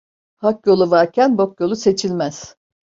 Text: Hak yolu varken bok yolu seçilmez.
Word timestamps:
Hak 0.35 0.65
yolu 0.67 0.91
varken 0.91 1.37
bok 1.37 1.59
yolu 1.59 1.75
seçilmez. 1.75 2.55